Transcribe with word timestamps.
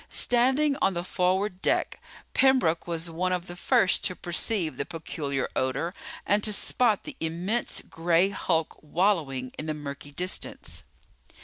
Standing 0.09 0.75
on 0.81 0.95
the 0.95 1.03
forward 1.03 1.61
deck, 1.61 2.01
Pembroke 2.33 2.87
was 2.87 3.07
one 3.07 3.31
of 3.31 3.45
the 3.45 3.55
first 3.55 4.03
to 4.05 4.15
perceive 4.15 4.77
the 4.77 4.83
peculiar 4.83 5.47
odor 5.55 5.93
and 6.25 6.43
to 6.43 6.51
spot 6.51 7.03
the 7.03 7.15
immense 7.19 7.81
gray 7.87 8.29
hulk 8.29 8.79
wallowing 8.81 9.53
in 9.59 9.67
the 9.67 9.75
murky 9.75 10.09
distance. 10.09 10.81